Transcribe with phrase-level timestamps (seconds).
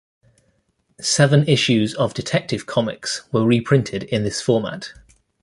[0.99, 4.93] Seven issues of "Detective Comics" were reprinted in this format.